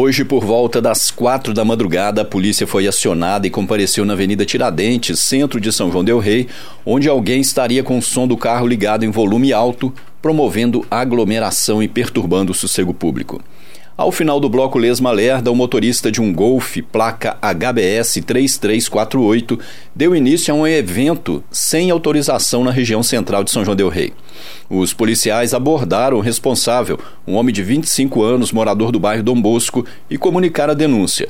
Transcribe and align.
Hoje, 0.00 0.24
por 0.24 0.44
volta 0.44 0.80
das 0.80 1.10
quatro 1.10 1.52
da 1.52 1.64
madrugada, 1.64 2.22
a 2.22 2.24
polícia 2.24 2.68
foi 2.68 2.86
acionada 2.86 3.48
e 3.48 3.50
compareceu 3.50 4.04
na 4.04 4.12
Avenida 4.12 4.46
Tiradentes, 4.46 5.18
centro 5.18 5.60
de 5.60 5.72
São 5.72 5.90
João 5.90 6.04
Del 6.04 6.20
Rei, 6.20 6.46
onde 6.86 7.08
alguém 7.08 7.40
estaria 7.40 7.82
com 7.82 7.98
o 7.98 8.00
som 8.00 8.24
do 8.24 8.36
carro 8.36 8.64
ligado 8.64 9.04
em 9.04 9.10
volume 9.10 9.52
alto, 9.52 9.92
promovendo 10.22 10.86
aglomeração 10.88 11.82
e 11.82 11.88
perturbando 11.88 12.52
o 12.52 12.54
sossego 12.54 12.94
público. 12.94 13.42
Ao 13.98 14.12
final 14.12 14.38
do 14.38 14.48
bloco 14.48 14.78
Lesma 14.78 15.10
Lerda, 15.10 15.50
o 15.50 15.56
motorista 15.56 16.08
de 16.08 16.20
um 16.22 16.32
Golf, 16.32 16.76
placa 16.92 17.36
HBS 17.42 18.20
3348, 18.24 19.58
deu 19.92 20.14
início 20.14 20.54
a 20.54 20.56
um 20.56 20.64
evento 20.64 21.42
sem 21.50 21.90
autorização 21.90 22.62
na 22.62 22.70
região 22.70 23.02
central 23.02 23.42
de 23.42 23.50
São 23.50 23.64
João 23.64 23.74
del 23.74 23.88
Rei. 23.88 24.12
Os 24.70 24.92
policiais 24.94 25.52
abordaram 25.52 26.18
o 26.18 26.20
responsável, 26.20 26.96
um 27.26 27.34
homem 27.34 27.52
de 27.52 27.60
25 27.64 28.22
anos, 28.22 28.52
morador 28.52 28.92
do 28.92 29.00
bairro 29.00 29.24
Dom 29.24 29.42
Bosco, 29.42 29.84
e 30.08 30.16
comunicaram 30.16 30.70
a 30.70 30.76
denúncia. 30.76 31.28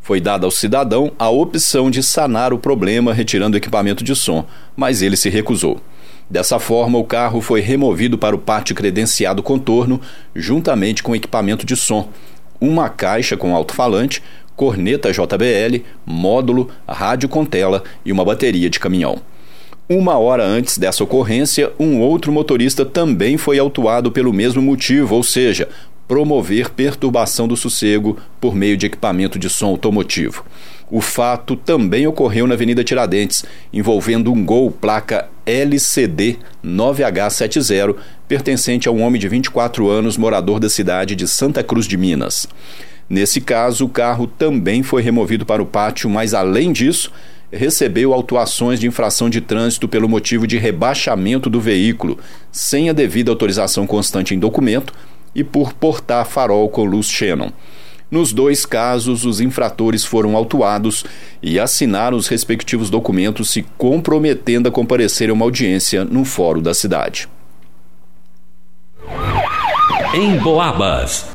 Foi 0.00 0.20
dada 0.20 0.46
ao 0.46 0.50
cidadão 0.50 1.12
a 1.18 1.28
opção 1.28 1.90
de 1.90 2.02
sanar 2.02 2.52
o 2.52 2.58
problema 2.58 3.12
retirando 3.12 3.54
o 3.54 3.58
equipamento 3.58 4.02
de 4.02 4.14
som, 4.16 4.46
mas 4.76 5.02
ele 5.02 5.16
se 5.16 5.28
recusou. 5.28 5.80
Dessa 6.28 6.58
forma, 6.58 6.98
o 6.98 7.04
carro 7.04 7.40
foi 7.40 7.60
removido 7.60 8.16
para 8.16 8.36
o 8.36 8.38
pátio 8.38 8.74
credenciado 8.74 9.42
contorno, 9.42 10.00
juntamente 10.34 11.02
com 11.02 11.14
equipamento 11.14 11.66
de 11.66 11.76
som, 11.76 12.08
uma 12.60 12.88
caixa 12.88 13.36
com 13.36 13.54
alto-falante, 13.54 14.22
corneta 14.54 15.10
JBL, 15.10 15.82
módulo, 16.04 16.70
rádio 16.86 17.28
com 17.28 17.44
tela 17.44 17.82
e 18.04 18.12
uma 18.12 18.24
bateria 18.24 18.70
de 18.70 18.78
caminhão. 18.78 19.18
Uma 19.88 20.16
hora 20.18 20.44
antes 20.44 20.78
dessa 20.78 21.02
ocorrência, 21.02 21.72
um 21.76 22.00
outro 22.00 22.30
motorista 22.30 22.84
também 22.84 23.36
foi 23.36 23.58
autuado 23.58 24.12
pelo 24.12 24.32
mesmo 24.32 24.62
motivo, 24.62 25.16
ou 25.16 25.22
seja, 25.24 25.68
promover 26.10 26.70
perturbação 26.70 27.46
do 27.46 27.56
sossego 27.56 28.16
por 28.40 28.52
meio 28.52 28.76
de 28.76 28.84
equipamento 28.84 29.38
de 29.38 29.48
som 29.48 29.66
automotivo. 29.68 30.44
O 30.90 31.00
fato 31.00 31.54
também 31.54 32.04
ocorreu 32.04 32.48
na 32.48 32.54
Avenida 32.54 32.82
Tiradentes, 32.82 33.44
envolvendo 33.72 34.32
um 34.32 34.44
Gol 34.44 34.72
placa 34.72 35.28
LCD 35.46 36.38
9H70, 36.64 37.94
pertencente 38.26 38.88
a 38.88 38.90
um 38.90 39.02
homem 39.02 39.20
de 39.20 39.28
24 39.28 39.88
anos, 39.88 40.16
morador 40.16 40.58
da 40.58 40.68
cidade 40.68 41.14
de 41.14 41.28
Santa 41.28 41.62
Cruz 41.62 41.86
de 41.86 41.96
Minas. 41.96 42.44
Nesse 43.08 43.40
caso, 43.40 43.84
o 43.84 43.88
carro 43.88 44.26
também 44.26 44.82
foi 44.82 45.02
removido 45.02 45.46
para 45.46 45.62
o 45.62 45.66
pátio, 45.66 46.10
mas 46.10 46.34
além 46.34 46.72
disso, 46.72 47.12
recebeu 47.52 48.12
autuações 48.12 48.80
de 48.80 48.86
infração 48.88 49.30
de 49.30 49.40
trânsito 49.40 49.86
pelo 49.86 50.08
motivo 50.08 50.44
de 50.44 50.58
rebaixamento 50.58 51.48
do 51.48 51.60
veículo, 51.60 52.18
sem 52.50 52.90
a 52.90 52.92
devida 52.92 53.30
autorização 53.30 53.86
constante 53.86 54.34
em 54.34 54.40
documento 54.40 54.92
e 55.34 55.44
por 55.44 55.72
portar 55.72 56.26
farol 56.26 56.68
com 56.68 56.84
luz 56.84 57.06
Xenon. 57.06 57.50
Nos 58.10 58.32
dois 58.32 58.66
casos, 58.66 59.24
os 59.24 59.40
infratores 59.40 60.04
foram 60.04 60.34
autuados 60.34 61.04
e 61.40 61.60
assinaram 61.60 62.16
os 62.16 62.26
respectivos 62.26 62.90
documentos, 62.90 63.50
se 63.50 63.64
comprometendo 63.78 64.68
a 64.68 64.72
comparecer 64.72 65.30
a 65.30 65.32
uma 65.32 65.44
audiência 65.44 66.04
no 66.04 66.24
fórum 66.24 66.60
da 66.60 66.74
cidade. 66.74 67.28
Em 70.12 70.36
Boabas. 70.38 71.30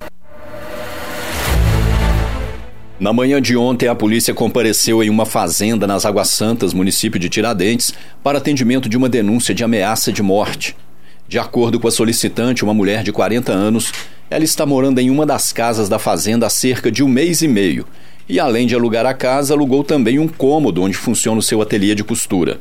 Na 3.00 3.14
manhã 3.14 3.42
de 3.42 3.56
ontem, 3.56 3.88
a 3.88 3.96
polícia 3.96 4.34
compareceu 4.34 5.02
em 5.02 5.09
uma 5.09 5.26
fazenda 5.26 5.88
nas 5.88 6.06
Águas 6.06 6.30
Santas, 6.30 6.74
município 6.74 7.20
de 7.20 7.30
Tiradentes, 7.30 7.94
para 8.22 8.38
atendimento 8.38 8.90
de 8.90 8.98
uma 8.98 9.08
denúncia 9.08 9.56
de 9.56 9.64
ameaça 9.64 10.12
de 10.12 10.22
morte. 10.22 10.76
De 11.28 11.40
acordo 11.40 11.80
com 11.80 11.88
a 11.88 11.92
solicitante, 11.92 12.64
uma 12.64 12.73
mulher 12.73 13.04
de 13.04 13.12
40 13.12 13.52
anos, 13.52 13.92
ela 14.30 14.44
está 14.44 14.64
morando 14.64 15.00
em 15.00 15.09
uma 15.09 15.26
das 15.26 15.52
casas 15.52 15.90
da 15.90 15.98
fazenda 15.98 16.45
há 16.45 16.50
cerca 16.50 16.92
de 16.92 17.04
um 17.04 17.08
mês 17.08 17.42
e 17.42 17.48
meio. 17.48 17.88
E 18.30 18.40
além 18.40 18.68
de 18.68 18.76
alugar 18.76 19.08
a 19.08 19.14
casa, 19.14 19.53
alugou 19.53 19.84
também 19.84 20.19
um 20.19 20.28
cômodo 20.28 20.84
onde 20.84 20.96
funciona 20.96 21.40
o 21.40 21.44
seu 21.44 21.62
ateliê 21.63 21.96
de 21.96 22.03
costura. 22.03 22.59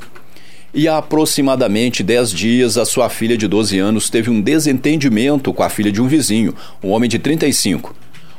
E 0.73 0.89
há 0.89 0.97
aproximadamente 0.97 2.03
10 2.03 2.31
dias, 2.33 2.79
a 2.79 2.87
sua 2.87 3.11
filha 3.11 3.37
de 3.37 3.47
12 3.47 3.79
anos 3.79 4.09
teve 4.09 4.31
um 4.31 4.41
desentendimento 4.41 5.53
com 5.53 5.63
a 5.63 5.69
filha 5.69 5.93
de 5.93 6.01
um 6.01 6.09
vizinho, 6.09 6.55
um 6.83 6.91
homem 6.91 7.09
de 7.09 7.19
35. 7.19 7.95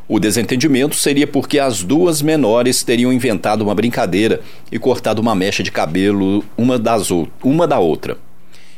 O 0.07 0.19
desentendimento 0.19 0.95
seria 0.95 1.25
porque 1.25 1.59
as 1.59 1.83
duas 1.83 2.21
menores 2.21 2.83
teriam 2.83 3.13
inventado 3.13 3.61
uma 3.61 3.73
brincadeira 3.73 4.41
e 4.71 4.77
cortado 4.77 5.21
uma 5.21 5.35
mecha 5.35 5.63
de 5.63 5.71
cabelo 5.71 6.43
uma, 6.57 6.77
das, 6.77 7.09
uma 7.43 7.67
da 7.67 7.79
outra. 7.79 8.17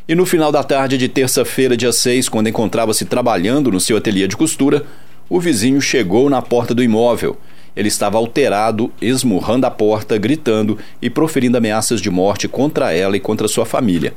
E 0.09 0.16
no 0.16 0.25
final 0.25 0.53
da 0.53 0.63
tarde 0.63 0.97
de 0.97 1.09
terça-feira, 1.09 1.75
dia 1.75 1.91
6, 1.91 2.29
quando 2.29 2.47
encontrava-se 2.47 3.03
trabalhando 3.03 3.69
no 3.69 3.78
seu 3.78 3.97
ateliê 3.97 4.25
de 4.25 4.38
costura, 4.38 4.85
o 5.28 5.38
vizinho 5.38 5.81
chegou 5.81 6.29
na 6.29 6.41
porta 6.41 6.73
do 6.73 6.81
imóvel. 6.81 7.35
Ele 7.75 7.90
estava 7.90 8.17
alterado, 8.17 8.90
esmurrando 9.01 9.66
a 9.66 9.72
porta, 9.72 10.17
gritando 10.17 10.78
e 11.01 11.09
proferindo 11.09 11.57
ameaças 11.57 12.00
de 12.00 12.09
morte 12.09 12.47
contra 12.47 12.94
ela 12.94 13.17
e 13.17 13.19
contra 13.19 13.50
sua 13.50 13.66
família. 13.66 14.13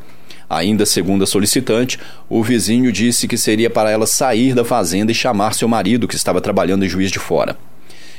Ainda 0.48 0.86
segundo 0.86 1.24
a 1.24 1.26
solicitante, 1.26 1.98
o 2.28 2.40
vizinho 2.40 2.92
disse 2.92 3.26
que 3.26 3.36
seria 3.36 3.68
para 3.68 3.90
ela 3.90 4.06
sair 4.06 4.54
da 4.54 4.64
fazenda 4.64 5.10
e 5.10 5.14
chamar 5.14 5.54
seu 5.54 5.66
marido, 5.66 6.06
que 6.06 6.14
estava 6.14 6.40
trabalhando 6.40 6.84
em 6.84 6.88
Juiz 6.88 7.10
de 7.10 7.18
Fora. 7.18 7.58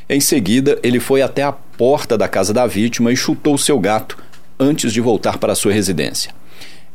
Em 0.10 0.20
seguida, 0.20 0.78
ele 0.84 1.00
foi 1.00 1.22
até 1.22 1.44
a 1.44 1.54
porta 1.54 2.18
da 2.18 2.28
casa 2.28 2.54
da 2.54 2.68
vítima 2.68 3.14
e 3.14 3.16
chutou 3.16 3.58
seu 3.58 3.80
gato 3.80 4.18
antes 4.60 4.92
de 4.92 5.00
voltar 5.00 5.38
para 5.38 5.56
sua 5.56 5.72
residência. 5.72 6.41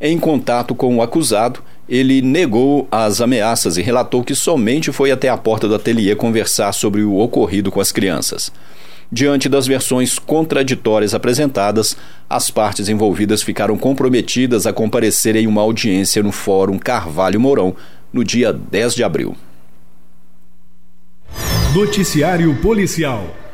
Em 0.00 0.18
contato 0.18 0.74
com 0.74 0.96
o 0.96 1.02
acusado, 1.02 1.62
ele 1.88 2.20
negou 2.20 2.86
as 2.90 3.20
ameaças 3.22 3.78
e 3.78 3.82
relatou 3.82 4.22
que 4.22 4.34
somente 4.34 4.92
foi 4.92 5.10
até 5.10 5.28
a 5.28 5.38
porta 5.38 5.66
do 5.66 5.74
ateliê 5.74 6.14
conversar 6.14 6.72
sobre 6.72 7.02
o 7.02 7.16
ocorrido 7.18 7.70
com 7.70 7.80
as 7.80 7.92
crianças. 7.92 8.52
Diante 9.10 9.48
das 9.48 9.66
versões 9.66 10.18
contraditórias 10.18 11.14
apresentadas, 11.14 11.96
as 12.28 12.50
partes 12.50 12.88
envolvidas 12.88 13.42
ficaram 13.42 13.78
comprometidas 13.78 14.66
a 14.66 14.72
comparecer 14.72 15.36
em 15.36 15.46
uma 15.46 15.62
audiência 15.62 16.22
no 16.22 16.32
Fórum 16.32 16.78
Carvalho 16.78 17.40
Mourão 17.40 17.74
no 18.12 18.24
dia 18.24 18.52
10 18.52 18.94
de 18.94 19.04
abril. 19.04 19.34
Noticiário 21.74 22.54
Policial 22.56 23.45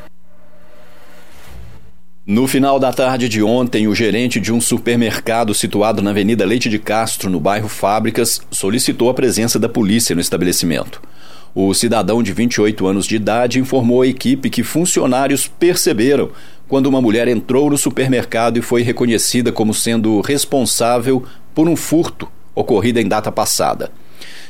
no 2.25 2.47
final 2.47 2.79
da 2.79 2.93
tarde 2.93 3.29
de 3.29 3.43
ontem, 3.43 3.89
o 3.89 3.95
gerente 3.97 4.39
de 4.39 4.53
um 4.53 4.61
supermercado 4.61 5.53
situado 5.53 6.01
na 6.01 6.11
Avenida 6.11 6.45
Leite 6.45 6.69
de 6.69 6.79
Castro, 6.79 7.29
no 7.29 7.41
bairro 7.41 7.69
Fábricas, 7.69 8.41
solicitou 8.49 9.11
a 9.11 9.15
presença 9.15 9.59
da 9.59 9.69
polícia 9.69 10.15
no 10.15 10.21
estabelecimento. 10.21 11.03
O 11.53 11.75
cidadão 11.75 12.23
de 12.23 12.33
28 12.33 12.87
anos 12.87 13.07
de 13.07 13.17
idade 13.17 13.59
informou 13.59 14.03
à 14.03 14.07
equipe 14.07 14.51
que 14.51 14.63
funcionários 14.63 15.49
perceberam 15.49 16.31
quando 16.69 16.87
uma 16.87 17.03
mulher 17.03 17.27
entrou 17.27 17.69
no 17.69 17.77
supermercado 17.77 18.57
e 18.57 18.63
foi 18.63 18.83
reconhecida 18.83 19.51
como 19.51 19.75
sendo 19.75 20.21
responsável 20.21 21.25
por 21.53 21.69
um 21.69 21.75
furto 21.75 22.29
ocorrido 22.55 23.01
em 23.01 23.09
data 23.09 23.33
passada. 23.33 23.91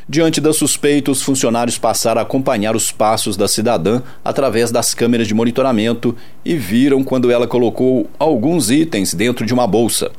Diante 0.09 0.41
da 0.41 0.53
suspeita, 0.53 1.11
os 1.11 1.23
funcionários 1.23 1.79
passaram 1.79 2.21
a 2.21 2.23
acompanhar 2.23 2.75
os 2.75 2.91
passos 2.91 3.37
da 3.37 3.47
cidadã 3.47 4.03
através 4.25 4.71
das 4.71 4.95
câmeras 4.95 5.29
de 5.29 5.35
monitoramento 5.35 6.17
e 6.45 6.57
viram 6.57 7.05
quando 7.05 7.31
ela 7.31 7.47
colocou 7.47 8.11
alguns 8.19 8.71
itens 8.71 9.15
dentro 9.15 9.47
de 9.47 9.55
uma 9.55 9.67
bolsa. 9.67 10.11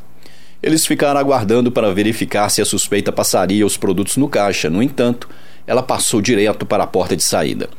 Eles 0.61 0.85
ficaram 0.85 1.19
aguardando 1.19 1.69
para 1.69 1.93
verificar 1.93 2.47
se 2.49 2.61
a 2.61 2.65
suspeita 2.65 3.11
passaria 3.11 3.65
os 3.65 3.75
produtos 3.75 4.15
no 4.15 4.29
caixa. 4.29 4.69
No 4.69 4.81
entanto, 4.81 5.27
ela 5.67 5.83
passou 5.83 6.21
direto 6.21 6.65
para 6.65 6.85
a 6.85 6.87
porta 6.87 7.17
de 7.17 7.23
saída. 7.23 7.69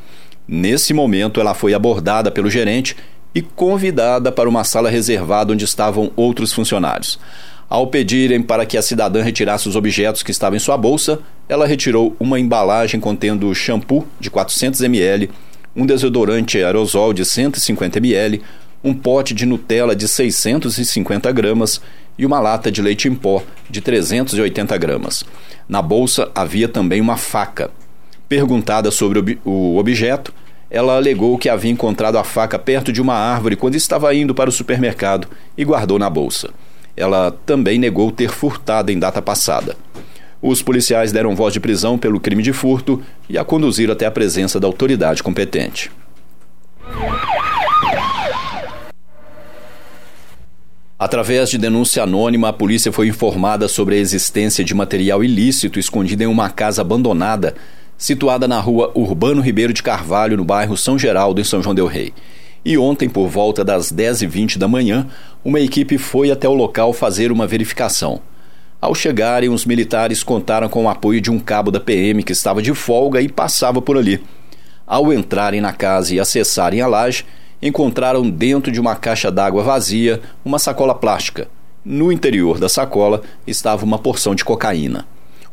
Nesse 0.47 0.93
momento, 0.93 1.41
ela 1.41 1.55
foi 1.55 1.73
abordada 1.73 2.29
pelo 2.29 2.51
gerente 2.51 2.95
e 3.33 3.41
convidada 3.41 4.31
para 4.31 4.47
uma 4.47 4.63
sala 4.63 4.91
reservada 4.91 5.51
onde 5.51 5.65
estavam 5.65 6.11
outros 6.15 6.53
funcionários. 6.53 7.19
Ao 7.67 7.87
pedirem 7.87 8.41
para 8.41 8.65
que 8.65 8.77
a 8.77 8.81
cidadã 8.81 9.23
retirasse 9.23 9.67
os 9.67 9.75
objetos 9.75 10.21
que 10.21 10.31
estavam 10.31 10.55
em 10.55 10.59
sua 10.59 10.77
bolsa, 10.77 11.19
ela 11.49 11.65
retirou 11.65 12.15
uma 12.19 12.39
embalagem 12.39 12.99
contendo 12.99 13.53
shampoo 13.55 14.07
de 14.19 14.29
400 14.29 14.81
ml, 14.81 15.31
um 15.75 15.85
desodorante 15.85 16.57
aerosol 16.57 17.11
de 17.11 17.25
150 17.25 17.97
ml, 17.97 18.41
um 18.83 18.93
pote 18.93 19.33
de 19.33 19.47
Nutella 19.47 19.95
de 19.95 20.07
650 20.07 21.31
gramas 21.31 21.81
e 22.17 22.25
uma 22.25 22.39
lata 22.39 22.71
de 22.71 22.81
leite 22.81 23.07
em 23.07 23.15
pó 23.15 23.43
de 23.67 23.81
380 23.81 24.77
gramas. 24.77 25.23
Na 25.67 25.81
bolsa 25.81 26.29
havia 26.35 26.69
também 26.69 27.01
uma 27.01 27.17
faca. 27.17 27.71
Perguntada 28.29 28.91
sobre 28.91 29.39
o 29.43 29.77
objeto, 29.77 30.31
ela 30.69 30.95
alegou 30.95 31.37
que 31.37 31.49
havia 31.49 31.71
encontrado 31.71 32.17
a 32.17 32.23
faca 32.23 32.59
perto 32.59 32.91
de 32.93 33.01
uma 33.01 33.15
árvore 33.15 33.55
quando 33.55 33.75
estava 33.75 34.13
indo 34.13 34.35
para 34.35 34.49
o 34.49 34.53
supermercado 34.53 35.27
e 35.57 35.65
guardou 35.65 35.97
na 35.97 36.09
bolsa. 36.09 36.51
Ela 36.95 37.31
também 37.45 37.77
negou 37.77 38.11
ter 38.11 38.29
furtado 38.29 38.91
em 38.91 38.99
data 38.99 39.21
passada. 39.21 39.75
Os 40.41 40.61
policiais 40.61 41.11
deram 41.11 41.35
voz 41.35 41.53
de 41.53 41.59
prisão 41.59 41.97
pelo 41.97 42.19
crime 42.19 42.43
de 42.43 42.53
furto 42.53 43.01
e 43.27 43.37
a 43.37 43.43
conduziram 43.43 43.93
até 43.93 44.05
a 44.05 44.11
presença 44.11 44.59
da 44.59 44.67
autoridade 44.67 45.23
competente. 45.23 45.91
Através 50.97 51.49
de 51.49 51.57
denúncia 51.57 52.03
anônima, 52.03 52.49
a 52.49 52.53
polícia 52.53 52.91
foi 52.91 53.07
informada 53.09 53.67
sobre 53.67 53.95
a 53.95 53.97
existência 53.97 54.63
de 54.63 54.73
material 54.73 55.23
ilícito 55.23 55.77
escondido 55.77 56.23
em 56.23 56.27
uma 56.27 56.49
casa 56.49 56.81
abandonada, 56.81 57.53
situada 57.97 58.47
na 58.47 58.59
rua 58.59 58.91
Urbano 58.95 59.41
Ribeiro 59.41 59.73
de 59.73 59.83
Carvalho, 59.83 60.37
no 60.37 60.45
bairro 60.45 60.77
São 60.77 60.97
Geraldo, 60.97 61.41
em 61.41 61.43
São 61.43 61.61
João 61.61 61.75
Del 61.75 61.87
Rei. 61.87 62.13
E 62.65 62.79
ontem, 62.79 63.07
por 63.07 63.27
volta 63.27 63.63
das 63.63 63.93
10h20 63.93 64.57
da 64.57 64.67
manhã, 64.67 65.07
uma 65.43 65.59
equipe 65.59 65.99
foi 65.99 66.31
até 66.31 66.49
o 66.49 66.53
local 66.55 66.91
fazer 66.93 67.31
uma 67.31 67.45
verificação. 67.45 68.19
Ao 68.81 68.95
chegarem, 68.95 69.49
os 69.49 69.65
militares 69.65 70.23
contaram 70.23 70.67
com 70.67 70.85
o 70.85 70.89
apoio 70.89 71.21
de 71.21 71.29
um 71.29 71.37
cabo 71.37 71.69
da 71.69 71.79
PM 71.79 72.23
que 72.23 72.31
estava 72.31 72.63
de 72.63 72.73
folga 72.73 73.21
e 73.21 73.29
passava 73.29 73.83
por 73.83 73.97
ali. 73.97 74.23
Ao 74.85 75.13
entrarem 75.13 75.61
na 75.61 75.73
casa 75.73 76.15
e 76.15 76.19
acessarem 76.19 76.81
a 76.81 76.87
laje, 76.87 77.23
encontraram 77.61 78.27
dentro 78.27 78.71
de 78.71 78.79
uma 78.79 78.95
caixa 78.95 79.31
d'água 79.31 79.61
vazia 79.61 80.21
uma 80.43 80.57
sacola 80.57 80.95
plástica. 80.95 81.47
No 81.83 82.11
interior 82.11 82.59
da 82.59 82.67
sacola 82.67 83.21
estava 83.45 83.85
uma 83.85 83.99
porção 83.99 84.33
de 84.33 84.43
cocaína. 84.43 85.05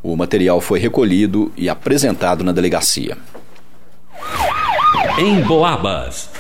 O 0.03 0.17
material 0.17 0.63
foi 0.63 0.79
recolhido 0.79 1.53
e 1.59 1.69
apresentado 1.69 2.43
na 2.43 2.53
delegacia. 2.53 3.19
Em 5.19 5.43
Boabas. 5.43 6.32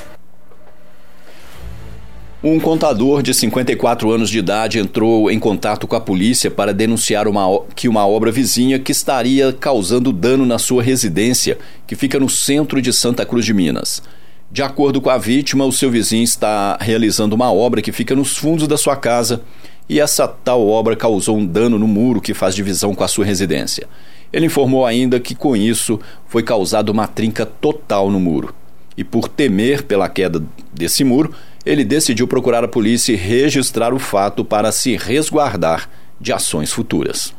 Um 2.44 2.58
contador 2.58 3.22
de 3.22 3.32
54 3.32 4.10
anos 4.10 4.28
de 4.28 4.40
idade 4.40 4.80
entrou 4.80 5.30
em 5.30 5.38
contato 5.38 5.86
com 5.86 5.94
a 5.94 6.00
polícia 6.00 6.50
para 6.50 6.74
denunciar 6.74 7.28
uma, 7.28 7.46
que 7.76 7.86
uma 7.86 8.04
obra 8.04 8.32
vizinha 8.32 8.80
que 8.80 8.90
estaria 8.90 9.52
causando 9.52 10.12
dano 10.12 10.44
na 10.44 10.58
sua 10.58 10.82
residência, 10.82 11.56
que 11.86 11.94
fica 11.94 12.18
no 12.18 12.28
centro 12.28 12.82
de 12.82 12.92
Santa 12.92 13.24
Cruz 13.24 13.44
de 13.44 13.54
Minas. 13.54 14.02
De 14.50 14.60
acordo 14.60 15.00
com 15.00 15.08
a 15.08 15.18
vítima, 15.18 15.64
o 15.64 15.72
seu 15.72 15.88
vizinho 15.88 16.24
está 16.24 16.76
realizando 16.80 17.36
uma 17.36 17.52
obra 17.52 17.80
que 17.80 17.92
fica 17.92 18.16
nos 18.16 18.36
fundos 18.36 18.66
da 18.66 18.76
sua 18.76 18.96
casa 18.96 19.42
e 19.88 20.00
essa 20.00 20.26
tal 20.26 20.66
obra 20.66 20.96
causou 20.96 21.36
um 21.36 21.46
dano 21.46 21.78
no 21.78 21.86
muro 21.86 22.20
que 22.20 22.34
faz 22.34 22.56
divisão 22.56 22.92
com 22.92 23.04
a 23.04 23.08
sua 23.08 23.24
residência. 23.24 23.86
Ele 24.32 24.46
informou 24.46 24.84
ainda 24.84 25.20
que 25.20 25.36
com 25.36 25.54
isso 25.54 26.00
foi 26.26 26.42
causada 26.42 26.90
uma 26.90 27.06
trinca 27.06 27.46
total 27.46 28.10
no 28.10 28.18
muro. 28.18 28.52
E 28.96 29.04
por 29.04 29.28
temer 29.28 29.84
pela 29.84 30.08
queda 30.08 30.42
desse 30.74 31.04
muro, 31.04 31.32
ele 31.64 31.84
decidiu 31.84 32.26
procurar 32.26 32.64
a 32.64 32.68
polícia 32.68 33.12
e 33.12 33.16
registrar 33.16 33.94
o 33.94 33.98
fato 33.98 34.44
para 34.44 34.72
se 34.72 34.96
resguardar 34.96 35.88
de 36.20 36.32
ações 36.32 36.72
futuras. 36.72 37.34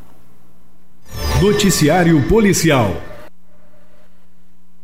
Noticiário 1.42 2.22
Policial. 2.28 2.96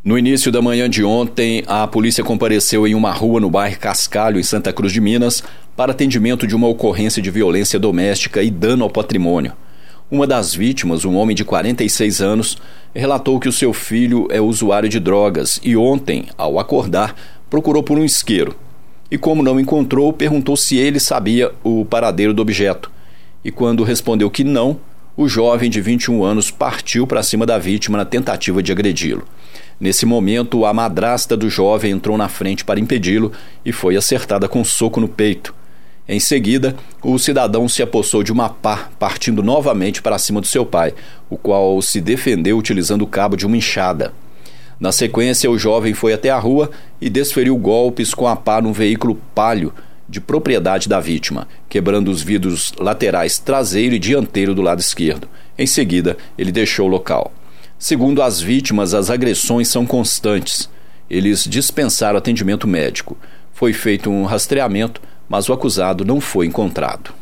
No 0.03 0.17
início 0.17 0.51
da 0.51 0.61
manhã 0.61 0.89
de 0.89 1.03
ontem, 1.03 1.63
a 1.67 1.85
polícia 1.85 2.23
compareceu 2.23 2.87
em 2.87 2.95
uma 2.95 3.11
rua 3.11 3.39
no 3.39 3.49
bairro 3.49 3.79
Cascalho, 3.79 4.39
em 4.39 4.43
Santa 4.43 4.71
Cruz 4.71 4.91
de 4.91 5.01
Minas, 5.01 5.43
para 5.75 5.91
atendimento 5.91 6.47
de 6.47 6.55
uma 6.55 6.67
ocorrência 6.67 7.21
de 7.21 7.29
violência 7.29 7.79
doméstica 7.79 8.41
e 8.41 8.49
dano 8.49 8.83
ao 8.83 8.89
patrimônio. 8.89 9.53
Uma 10.09 10.25
das 10.25 10.55
vítimas, 10.55 11.05
um 11.05 11.15
homem 11.15 11.35
de 11.35 11.45
46 11.45 12.21
anos, 12.21 12.57
relatou 12.95 13.39
que 13.39 13.47
o 13.47 13.53
seu 13.53 13.73
filho 13.73 14.27
é 14.31 14.41
usuário 14.41 14.89
de 14.89 14.99
drogas 14.99 15.59
e 15.63 15.77
ontem, 15.77 16.25
ao 16.37 16.59
acordar, 16.59 17.15
procurou 17.49 17.83
por 17.83 17.97
um 17.97 18.03
isqueiro 18.03 18.55
e, 19.11 19.17
como 19.17 19.43
não 19.43 19.59
encontrou, 19.59 20.13
perguntou 20.13 20.55
se 20.55 20.77
ele 20.77 20.99
sabia 20.99 21.51
o 21.63 21.83
paradeiro 21.85 22.33
do 22.33 22.41
objeto. 22.41 22.91
E 23.43 23.51
quando 23.51 23.83
respondeu 23.83 24.29
que 24.29 24.43
não, 24.43 24.79
o 25.17 25.27
jovem 25.27 25.69
de 25.69 25.81
21 25.81 26.23
anos 26.23 26.51
partiu 26.51 27.05
para 27.05 27.23
cima 27.23 27.45
da 27.45 27.57
vítima 27.57 27.97
na 27.97 28.05
tentativa 28.05 28.61
de 28.61 28.71
agredi-lo. 28.71 29.25
Nesse 29.79 30.05
momento, 30.05 30.65
a 30.65 30.73
madrasta 30.73 31.35
do 31.35 31.49
jovem 31.49 31.91
entrou 31.91 32.17
na 32.17 32.27
frente 32.27 32.63
para 32.63 32.79
impedi-lo 32.79 33.31
e 33.65 33.71
foi 33.71 33.95
acertada 33.95 34.47
com 34.47 34.61
um 34.61 34.65
soco 34.65 34.99
no 34.99 35.07
peito. 35.07 35.55
Em 36.07 36.19
seguida, 36.19 36.75
o 37.03 37.19
cidadão 37.19 37.69
se 37.69 37.83
apossou 37.83 38.23
de 38.23 38.31
uma 38.31 38.49
pá, 38.49 38.89
partindo 38.97 39.43
novamente 39.43 40.01
para 40.01 40.17
cima 40.17 40.41
do 40.41 40.47
seu 40.47 40.65
pai, 40.65 40.93
o 41.29 41.37
qual 41.37 41.81
se 41.81 42.01
defendeu 42.01 42.57
utilizando 42.57 43.03
o 43.03 43.07
cabo 43.07 43.37
de 43.37 43.45
uma 43.45 43.55
enxada. 43.55 44.11
Na 44.79 44.91
sequência, 44.91 45.51
o 45.51 45.57
jovem 45.57 45.93
foi 45.93 46.13
até 46.13 46.29
a 46.29 46.39
rua 46.39 46.71
e 47.01 47.09
desferiu 47.09 47.57
golpes 47.57 48.13
com 48.13 48.27
a 48.27 48.35
pá 48.35 48.61
num 48.61 48.73
veículo 48.73 49.15
palio 49.33 49.73
de 50.07 50.19
propriedade 50.19 50.89
da 50.89 50.99
vítima, 50.99 51.47
quebrando 51.69 52.09
os 52.09 52.21
vidros 52.21 52.73
laterais 52.79 53.37
traseiro 53.37 53.95
e 53.95 53.99
dianteiro 53.99 54.55
do 54.55 54.61
lado 54.61 54.79
esquerdo. 54.79 55.27
Em 55.57 55.67
seguida, 55.67 56.17
ele 56.37 56.51
deixou 56.51 56.87
o 56.87 56.91
local. 56.91 57.31
Segundo 57.77 58.21
as 58.21 58.41
vítimas, 58.41 58.93
as 58.93 59.09
agressões 59.09 59.67
são 59.67 59.85
constantes. 59.85 60.69
Eles 61.09 61.43
dispensaram 61.45 62.17
atendimento 62.17 62.67
médico. 62.67 63.17
Foi 63.53 63.71
feito 63.71 64.09
um 64.09 64.25
rastreamento, 64.25 65.01
mas 65.27 65.47
o 65.47 65.53
acusado 65.53 66.03
não 66.03 66.19
foi 66.19 66.47
encontrado. 66.47 67.18